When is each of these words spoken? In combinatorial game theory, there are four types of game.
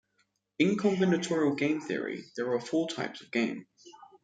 In 0.57 0.77
combinatorial 0.77 1.55
game 1.59 1.79
theory, 1.79 2.23
there 2.35 2.51
are 2.53 2.59
four 2.59 2.89
types 2.89 3.21
of 3.21 3.29
game. 3.29 3.67